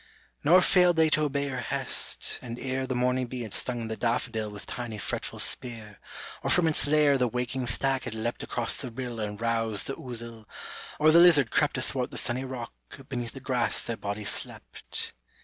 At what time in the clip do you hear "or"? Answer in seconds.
6.41-6.49, 10.99-11.11